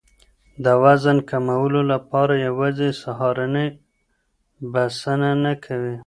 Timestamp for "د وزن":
0.63-1.17